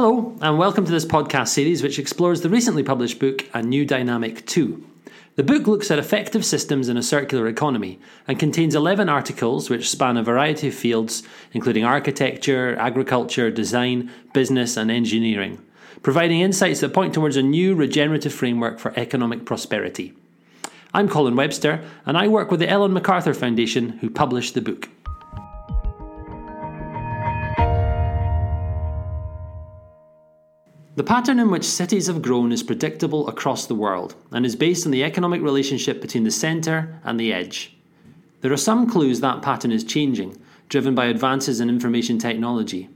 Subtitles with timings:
[0.00, 3.84] Hello, and welcome to this podcast series which explores the recently published book A New
[3.84, 4.86] Dynamic 2.
[5.34, 9.90] The book looks at effective systems in a circular economy and contains 11 articles which
[9.90, 15.58] span a variety of fields, including architecture, agriculture, design, business, and engineering,
[16.00, 20.14] providing insights that point towards a new regenerative framework for economic prosperity.
[20.94, 24.90] I'm Colin Webster, and I work with the Ellen MacArthur Foundation, who published the book.
[30.98, 34.84] The pattern in which cities have grown is predictable across the world and is based
[34.84, 37.76] on the economic relationship between the centre and the edge.
[38.40, 40.36] There are some clues that pattern is changing,
[40.68, 42.88] driven by advances in information technology.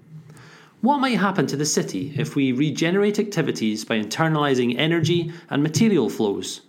[0.80, 6.10] What might happen to the city if we regenerate activities by internalising energy and material
[6.10, 6.62] flows?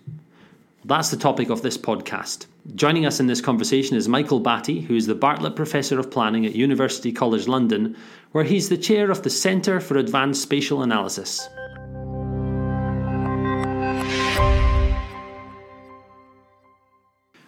[0.86, 2.44] That's the topic of this podcast.
[2.74, 6.44] Joining us in this conversation is Michael Batty, who is the Bartlett Professor of Planning
[6.44, 7.96] at University College London,
[8.32, 11.48] where he's the chair of the Centre for Advanced Spatial Analysis.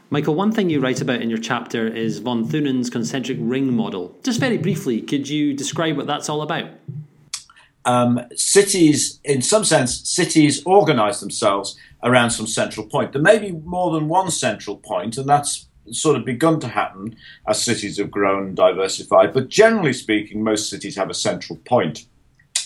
[0.08, 4.18] Michael, one thing you write about in your chapter is von Thunen's concentric ring model.
[4.22, 6.70] Just very briefly, could you describe what that's all about?
[7.86, 13.12] Um, cities, in some sense, cities organize themselves around some central point.
[13.12, 17.16] There may be more than one central point, and that's sort of begun to happen
[17.48, 19.32] as cities have grown and diversified.
[19.32, 22.06] But generally speaking, most cities have a central point,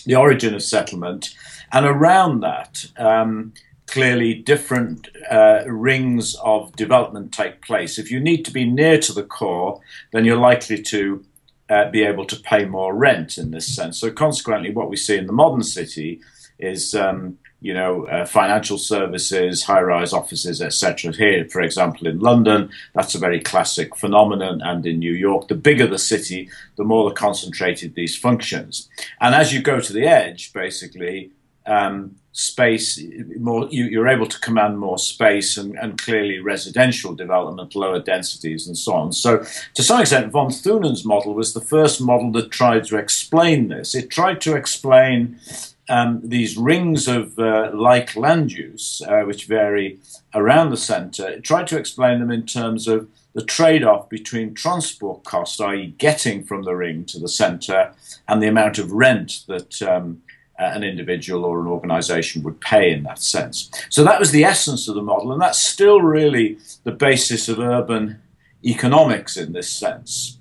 [0.07, 1.35] the origin of settlement,
[1.71, 3.53] and around that, um,
[3.87, 7.99] clearly different uh, rings of development take place.
[7.99, 9.81] If you need to be near to the core,
[10.13, 11.25] then you're likely to
[11.71, 13.99] uh, be able to pay more rent in this sense.
[13.99, 16.21] So, consequently, what we see in the modern city
[16.59, 21.13] is um, you know, uh, financial services, high-rise offices, etc.
[21.13, 25.55] Here, for example, in London, that's a very classic phenomenon, and in New York, the
[25.55, 28.89] bigger the city, the more the concentrated these functions.
[29.21, 31.33] And as you go to the edge, basically,
[31.67, 33.03] um, space
[33.39, 38.69] more you, are able to command more space and, and, clearly residential development, lower densities,
[38.69, 39.13] and so on.
[39.13, 39.45] So,
[39.75, 43.97] to some extent, von Thunen's model was the first model that tried to explain this.
[43.97, 45.41] It tried to explain
[45.89, 49.99] um, these rings of uh, like land use, uh, which vary
[50.33, 54.55] around the centre, It tried to explain them in terms of the trade off between
[54.55, 57.93] transport costs, i.e., getting from the ring to the centre,
[58.29, 60.23] and the amount of rent that um,
[60.61, 63.71] Uh, an individual or an organisation would pay in that sense.
[63.89, 67.59] So that was the essence of the model, and that's still really the basis of
[67.59, 68.21] urban
[68.63, 70.40] economics in this sense.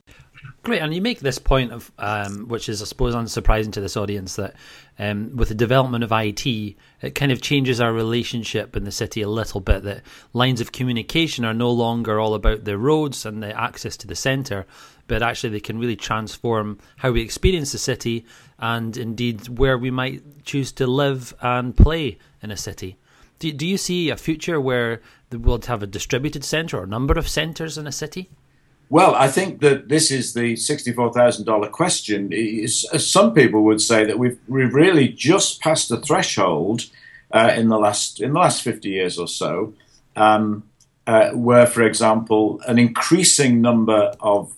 [0.61, 3.95] Great, and you make this point of, um, which is, I suppose, unsurprising to this
[3.95, 4.55] audience, that
[4.97, 9.21] um, with the development of IT, it kind of changes our relationship in the city
[9.21, 9.83] a little bit.
[9.83, 10.01] That
[10.33, 14.15] lines of communication are no longer all about the roads and the access to the
[14.15, 14.65] centre,
[15.07, 18.25] but actually they can really transform how we experience the city
[18.59, 22.97] and indeed where we might choose to live and play in a city.
[23.39, 27.17] Do, do you see a future where world have a distributed centre or a number
[27.17, 28.29] of centres in a city?
[28.91, 32.31] Well, I think that this is the sixty-four thousand dollar question.
[32.67, 36.85] some people would say that we've we've really just passed the threshold
[37.31, 39.73] uh, in the last in the last fifty years or so,
[40.15, 40.63] um,
[41.05, 44.55] uh, where, for example, an increasing number of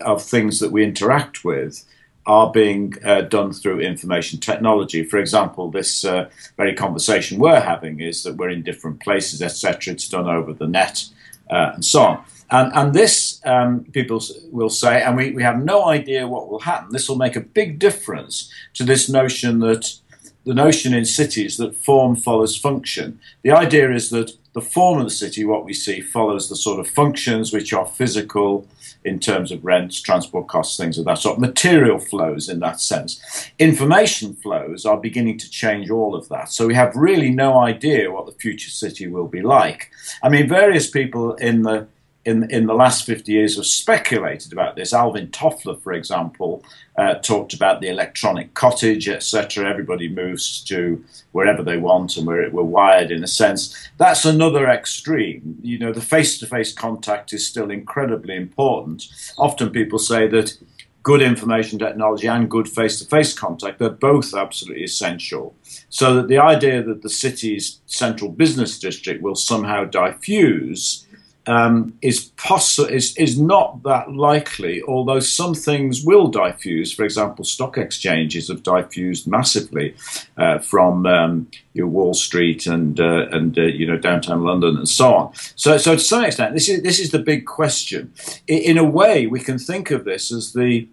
[0.00, 1.84] of things that we interact with
[2.24, 5.02] are being uh, done through information technology.
[5.04, 9.94] For example, this uh, very conversation we're having is that we're in different places, etc.
[9.94, 11.04] It's done over the net
[11.50, 12.24] uh, and so on.
[12.50, 14.20] And, and this, um, people
[14.52, 16.88] will say, and we, we have no idea what will happen.
[16.92, 19.98] This will make a big difference to this notion that
[20.44, 23.18] the notion in cities that form follows function.
[23.42, 26.78] The idea is that the form of the city, what we see, follows the sort
[26.78, 28.66] of functions which are physical
[29.04, 31.40] in terms of rents, transport costs, things of that sort.
[31.40, 33.20] Material flows in that sense.
[33.58, 36.50] Information flows are beginning to change all of that.
[36.50, 39.90] So we have really no idea what the future city will be like.
[40.22, 41.88] I mean, various people in the
[42.26, 44.92] in, in the last 50 years have speculated about this.
[44.92, 46.64] Alvin Toffler, for example,
[46.98, 49.64] uh, talked about the electronic cottage, etc.
[49.70, 53.90] Everybody moves to wherever they want and we're, we're wired in a sense.
[53.96, 55.58] That's another extreme.
[55.62, 59.06] You know, the face to face contact is still incredibly important.
[59.38, 60.58] Often people say that
[61.04, 65.54] good information technology and good face to face contact, they're both absolutely essential.
[65.88, 71.05] So that the idea that the city's central business district will somehow diffuse
[71.46, 76.92] um, is, possi- is, is not that likely, although some things will diffuse.
[76.92, 79.94] For example, stock exchanges have diffused massively
[80.36, 84.88] uh, from um, your Wall Street and uh, and uh, you know downtown London and
[84.88, 85.34] so on.
[85.54, 88.12] So, so to some extent, this is this is the big question.
[88.48, 90.88] In, in a way, we can think of this as the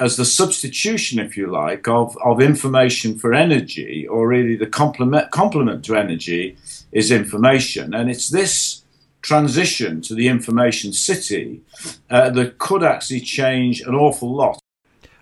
[0.00, 5.30] as the substitution, if you like, of, of information for energy, or really the complement,
[5.32, 6.56] complement to energy
[6.92, 7.92] is information.
[7.92, 8.84] And it's this
[9.22, 11.62] transition to the information city
[12.10, 14.60] uh, that could actually change an awful lot.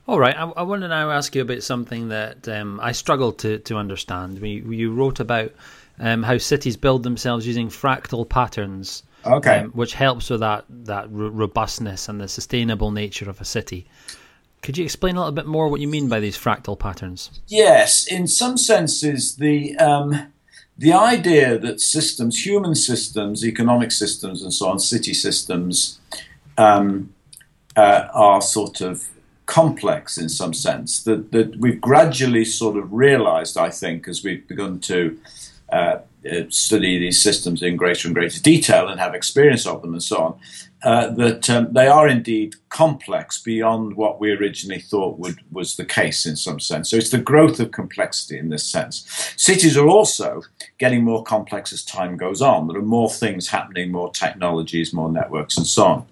[0.09, 3.39] All right, I, I want to now ask you about something that um, I struggled
[3.41, 4.41] to, to understand.
[4.41, 5.53] We, you wrote about
[5.99, 9.61] um, how cities build themselves using fractal patterns, okay.
[9.61, 13.87] um, which helps with that, that robustness and the sustainable nature of a city.
[14.63, 17.31] Could you explain a little bit more what you mean by these fractal patterns?
[17.47, 20.33] Yes, in some senses, the um,
[20.79, 25.99] the idea that systems, human systems, economic systems, and so on, city systems,
[26.59, 27.15] um,
[27.77, 29.09] uh, are sort of
[29.47, 31.03] complex in some sense.
[31.05, 35.19] That, that we've gradually sort of realized, I think, as we've begun to
[35.71, 35.99] uh,
[36.51, 40.17] study these systems in greater and greater detail and have experience of them and so
[40.17, 40.41] on,
[40.83, 45.85] uh, that um, they are indeed complex beyond what we originally thought would, was the
[45.85, 46.91] case in some sense.
[46.91, 49.05] So it's the growth of complexity in this sense.
[49.37, 50.43] Cities are also
[50.79, 52.69] getting more complex as time goes on.
[52.69, 56.07] There are more things happening, more technologies, more networks, and so on.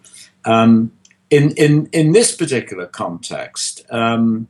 [0.44, 0.93] Um,
[1.31, 4.49] in, in, in this particular context, um,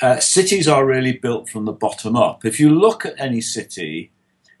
[0.00, 2.44] uh, cities are really built from the bottom up.
[2.44, 4.11] If you look at any city,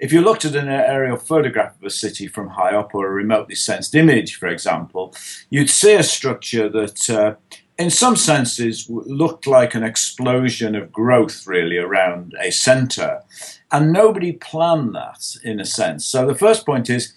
[0.02, 3.10] if you looked at an aerial photograph of a city from high up or a
[3.10, 5.14] remotely sensed image, for example,
[5.48, 7.36] you'd see a structure that, uh,
[7.78, 13.22] in some senses, looked like an explosion of growth really around a center.
[13.70, 16.04] And nobody planned that in a sense.
[16.04, 17.14] So the first point is,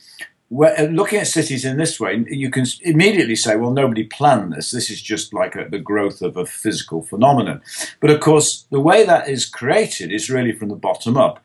[0.51, 4.69] uh, looking at cities in this way, you can immediately say, well, nobody planned this.
[4.69, 7.63] This is just like a, the growth of a physical phenomenon.
[7.99, 11.41] But of course, the way that is created is really from the bottom up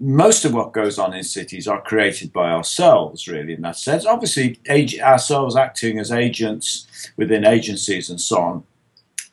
[0.00, 4.06] most of what goes on in cities are created by ourselves, really, in that sense.
[4.06, 6.86] Obviously, age, ourselves acting as agents
[7.18, 8.64] within agencies and so on.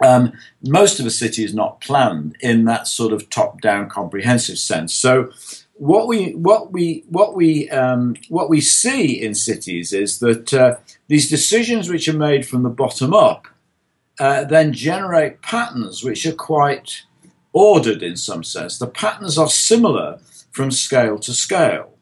[0.04, 4.94] Um, most of a city is not planned in that sort of top-down, comprehensive sense.
[4.94, 5.32] So,
[5.74, 10.76] what we what we what we um, what we see in cities is that uh,
[11.08, 13.48] these decisions, which are made from the bottom up,
[14.20, 17.04] uh, then generate patterns which are quite
[17.54, 18.78] ordered in some sense.
[18.78, 20.20] The patterns are similar
[20.58, 21.94] from scale to scale.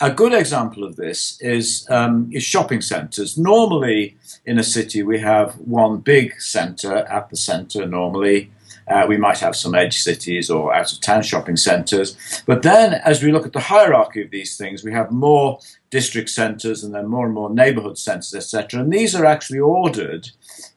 [0.00, 3.38] A good example of this is, um, is shopping centres.
[3.38, 7.86] Normally, in a city, we have one big centre at the centre.
[7.86, 8.50] Normally,
[8.88, 12.16] uh, we might have some edge cities or out of town shopping centres.
[12.46, 15.60] But then, as we look at the hierarchy of these things, we have more
[15.90, 18.80] district centres and then more and more neighbourhood centres, etc.
[18.80, 20.30] And these are actually ordered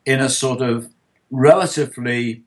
[0.06, 0.90] in a sort of
[1.32, 2.44] relatively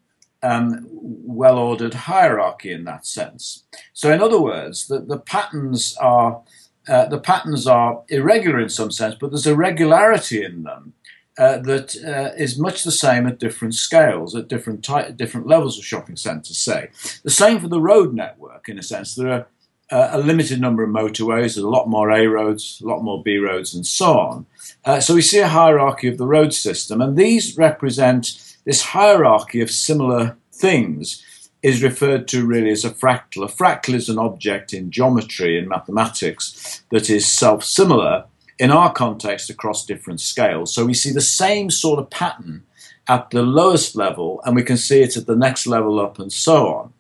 [0.46, 3.64] um, well ordered hierarchy in that sense.
[3.92, 6.42] So, in other words, the, the patterns are
[6.88, 10.92] uh, the patterns are irregular in some sense, but there's a regularity in them
[11.36, 15.78] uh, that uh, is much the same at different scales, at different ty- different levels
[15.78, 16.58] of shopping centres.
[16.58, 16.90] Say
[17.24, 18.68] the same for the road network.
[18.68, 19.46] In a sense, there are
[19.90, 23.22] uh, a limited number of motorways, there's a lot more A roads, a lot more
[23.22, 24.46] B roads, and so on.
[24.84, 29.62] Uh, so we see a hierarchy of the road system, and these represent this hierarchy
[29.62, 31.22] of similar things
[31.62, 33.44] is referred to really as a fractal.
[33.44, 38.24] A fractal is an object in geometry and mathematics that is self similar
[38.58, 40.74] in our context across different scales.
[40.74, 42.64] So we see the same sort of pattern
[43.08, 46.32] at the lowest level, and we can see it at the next level up, and
[46.32, 46.92] so on.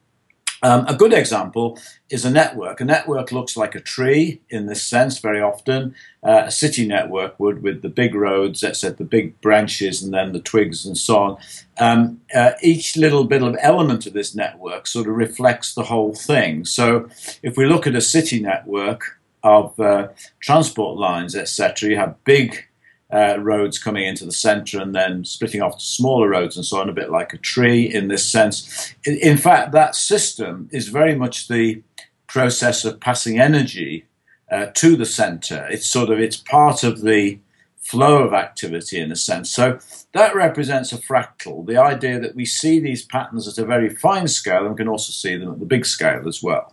[0.62, 1.78] Um, a good example
[2.08, 2.80] is a network.
[2.80, 5.94] A network looks like a tree in this sense very often.
[6.22, 10.32] Uh, a city network would, with the big roads, etc., the big branches, and then
[10.32, 11.36] the twigs and so on.
[11.78, 16.14] Um, uh, each little bit of element of this network sort of reflects the whole
[16.14, 16.64] thing.
[16.64, 17.08] So
[17.42, 20.08] if we look at a city network of uh,
[20.40, 22.65] transport lines, etc., you have big
[23.12, 26.80] uh, roads coming into the centre and then splitting off to smaller roads and so
[26.80, 28.94] on, a bit like a tree in this sense.
[29.04, 31.82] In, fact, that system is very much the
[32.26, 34.06] process of passing energy
[34.50, 35.66] uh, to the centre.
[35.70, 37.38] It's sort of it's part of the
[37.78, 39.50] flow of activity in a sense.
[39.50, 39.78] So
[40.12, 44.26] that represents a fractal, the idea that we see these patterns at a very fine
[44.26, 46.72] scale and can also see them at the big scale as well.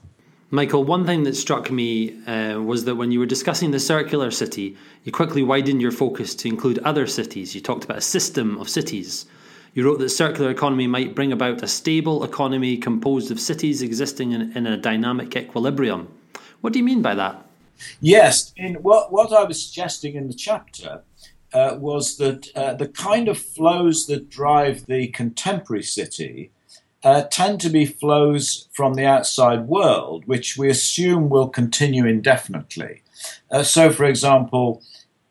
[0.53, 4.29] Michael, one thing that struck me uh, was that when you were discussing the circular
[4.29, 7.55] city, you quickly widened your focus to include other cities.
[7.55, 9.25] You talked about a system of cities.
[9.74, 14.31] You wrote that circular economy might bring about a stable economy composed of cities existing
[14.31, 16.07] in, in a dynamic equilibrium.
[16.62, 17.43] What do you mean by that?
[18.00, 21.01] Yes, in what, what I was suggesting in the chapter
[21.51, 26.51] uh, was that uh, the kind of flows that drive the contemporary city
[27.03, 33.01] uh, tend to be flows from the outside world, which we assume will continue indefinitely.
[33.51, 34.81] Uh, so, for example,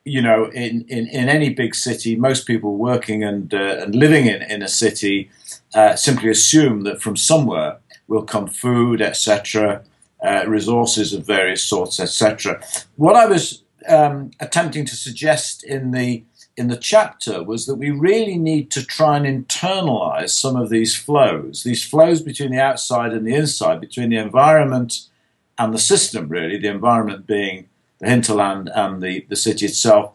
[0.04, 4.26] you know, in, in, in any big city, most people working and, uh, and living
[4.26, 5.30] in, in a city
[5.74, 9.82] uh, simply assume that from somewhere will come food, etc.,
[10.22, 12.60] uh, resources of various sorts, etc.
[12.96, 16.24] What I was um, attempting to suggest in the
[16.56, 20.94] in the chapter was that we really need to try and internalize some of these
[20.94, 25.08] flows, these flows between the outside and the inside, between the environment
[25.58, 27.68] and the system, really, the environment being
[28.00, 30.12] the hinterland and the, the city itself.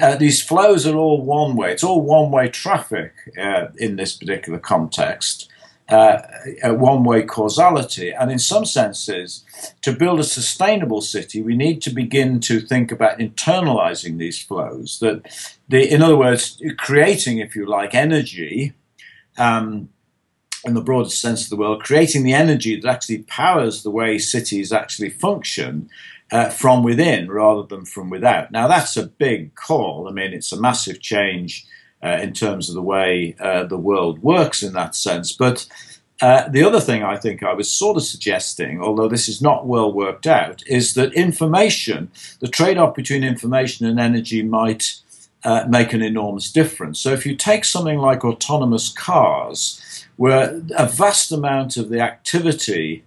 [0.00, 1.72] Uh, these flows are all one way.
[1.72, 5.48] It's all one way traffic uh, in this particular context,
[5.88, 6.20] uh,
[6.64, 8.12] one way causality.
[8.12, 9.44] And in some senses,
[9.82, 14.98] to build a sustainable city, we need to begin to think about internalizing these flows.
[15.00, 15.22] That,
[15.68, 18.74] the, in other words, creating, if you like, energy.
[19.38, 19.90] Um,
[20.64, 24.18] in the broadest sense of the word, creating the energy that actually powers the way
[24.18, 25.88] cities actually function
[26.30, 28.50] uh, from within rather than from without.
[28.50, 30.08] Now, that's a big call.
[30.08, 31.64] I mean, it's a massive change
[32.02, 35.32] uh, in terms of the way uh, the world works in that sense.
[35.32, 35.66] But
[36.20, 39.66] uh, the other thing I think I was sort of suggesting, although this is not
[39.66, 44.94] well worked out, is that information, the trade off between information and energy might
[45.44, 46.98] uh, make an enormous difference.
[46.98, 53.04] So if you take something like autonomous cars, where a vast amount of the activity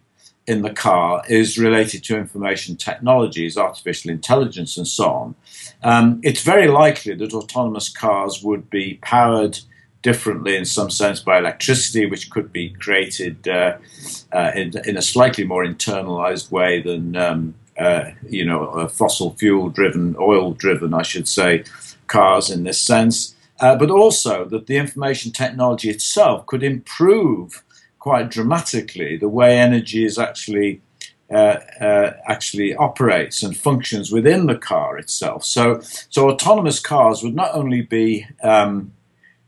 [0.48, 5.36] in the car is related to information technologies, artificial intelligence, and so on,
[5.84, 9.60] um, it's very likely that autonomous cars would be powered
[10.02, 13.78] differently in some sense by electricity, which could be created uh,
[14.32, 19.70] uh, in, in, a slightly more internalized way than um, uh, you know fossil fuel
[19.70, 21.64] driven, oil driven, I should say,
[22.08, 23.36] cars in this sense.
[23.60, 27.64] Uh, but also that the information technology itself could improve
[28.00, 30.82] quite dramatically the way energy is actually
[31.32, 35.46] uh, uh, actually operates and functions within the car itself.
[35.46, 38.94] So, so autonomous cars would not only be um,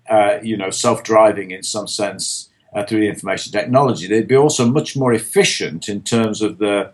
[0.09, 4.65] uh, you know self-driving in some sense uh, through the information technology, they'd be also
[4.65, 6.91] much more efficient in terms of the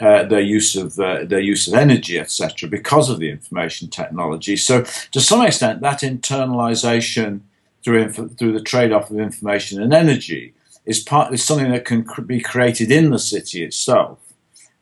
[0.00, 4.56] uh, their use of uh, their use of energy, etc., because of the information technology.
[4.56, 7.40] So, to some extent, that internalization
[7.82, 10.54] through inf- through the trade-off of information and energy
[10.86, 14.27] is part is something that can cr- be created in the city itself.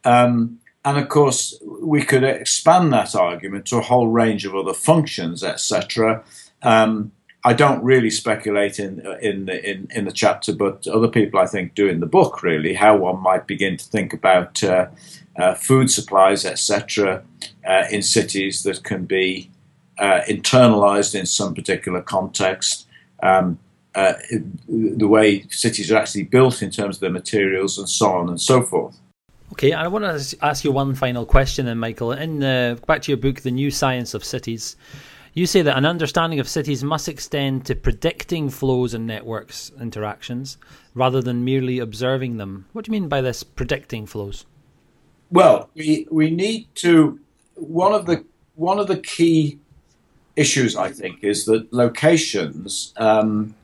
[0.07, 4.73] Um, and of course, we could expand that argument to a whole range of other
[4.73, 6.23] functions, etc.
[6.63, 7.11] Um,
[7.45, 11.47] I don't really speculate in in the in, in the chapter, but other people I
[11.47, 12.43] think do in the book.
[12.43, 14.87] Really, how one might begin to think about uh,
[15.37, 17.25] uh, food supplies, etc.,
[17.69, 19.51] uh, in cities that can be
[19.99, 22.87] uh, internalized in some particular context.
[23.23, 23.59] Um,
[23.97, 24.15] uh,
[24.69, 28.41] the way cities are actually built in terms of their materials and so on and
[28.41, 29.01] so forth.
[29.57, 32.13] Okay, I want to ask you one final question, then, Michael.
[32.13, 34.77] In the, back to your book, The New Science of Cities.
[35.33, 40.59] You say that an understanding of cities must extend to predicting flows and networks interactions
[40.93, 42.67] rather than merely observing them.
[42.75, 44.45] What do you mean by this predicting flows?
[45.31, 47.19] Well, we we need to
[47.55, 49.59] one of the one of the key
[50.37, 52.93] issues I think is that locations.
[52.99, 53.55] Um,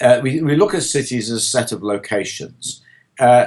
[0.00, 2.82] uh, we, we look at cities as a set of locations.
[3.22, 3.46] Uh,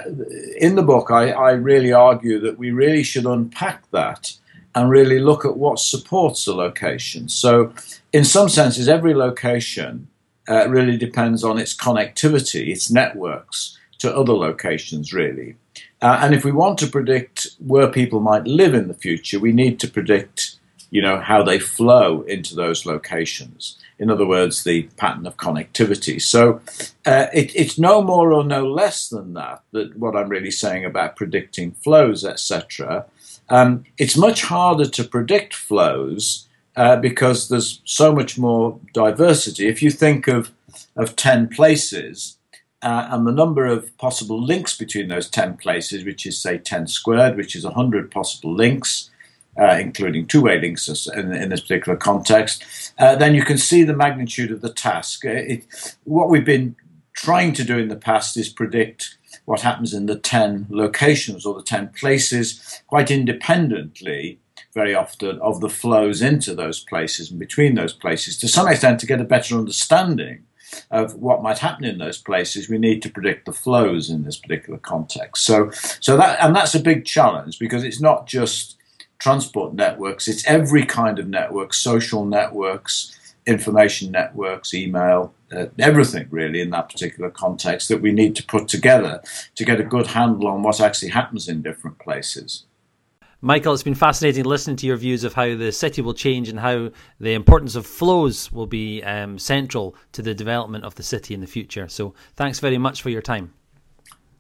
[0.58, 4.32] in the book, I, I really argue that we really should unpack that
[4.74, 7.27] and really look at what supports a location.
[7.27, 7.74] So,
[8.13, 10.08] in some senses, every location
[10.48, 15.58] uh, really depends on its connectivity, its networks to other locations, really.
[16.01, 19.51] Uh, and if we want to predict where people might live in the future, we
[19.51, 20.58] need to predict,
[20.89, 23.77] you know, how they flow into those locations.
[23.98, 26.22] In other words, the pattern of connectivity.
[26.22, 26.62] So
[27.06, 29.63] uh, it, it's no more or no less than that.
[29.72, 33.06] That what I'm really saying about predicting flows, etc.
[33.50, 39.68] Um, it's much harder to predict flows uh, because there's so much more diversity.
[39.68, 40.51] If you think of,
[40.96, 42.38] of 10 places
[42.82, 46.88] uh, and the number of possible links between those 10 places, which is, say, 10
[46.88, 49.10] squared, which is 100 possible links,
[49.60, 52.64] uh, including two way links in, in, this particular context,
[53.00, 55.26] uh, then you can see the magnitude of the task.
[55.26, 55.66] Uh, it,
[56.04, 56.76] what we've been
[57.14, 61.56] trying to do in the past is predict what happens in the 10 locations or
[61.56, 64.40] the 10 places quite independently
[64.74, 68.38] very often of the flows into those places and between those places.
[68.40, 70.44] To some extent, to get a better understanding
[70.92, 74.38] of what might happen in those places, we need to predict the flows in this
[74.38, 75.46] particular context.
[75.46, 75.72] So,
[76.02, 78.76] so that and that's a big challenge because it's not just
[79.19, 86.62] transport networks; it's every kind of network, social networks, information networks, email, uh, everything really
[86.62, 89.22] in that particular context that we need to put together
[89.55, 92.65] to get a good handle on what actually happens in different places.
[93.41, 96.60] Michael, it's been fascinating listening to your views of how the city will change and
[96.60, 101.36] how the importance of flows will be um, central to the development of the city
[101.36, 101.88] in the future.
[101.88, 103.53] So, thanks very much for your time.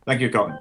[0.05, 0.57] Thank you, Colin.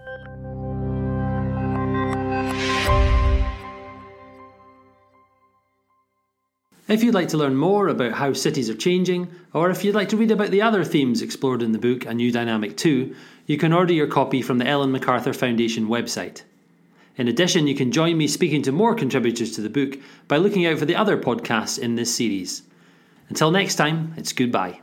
[6.86, 10.10] If you'd like to learn more about how cities are changing, or if you'd like
[10.10, 13.14] to read about the other themes explored in the book A New Dynamic 2,
[13.46, 16.42] you can order your copy from the Ellen MacArthur Foundation website.
[17.16, 19.98] In addition, you can join me speaking to more contributors to the book
[20.28, 22.62] by looking out for the other podcasts in this series.
[23.30, 24.80] Until next time, it's goodbye.